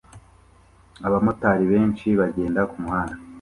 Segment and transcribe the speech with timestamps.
[1.07, 3.19] abamotari benshi bagenda kumuhanda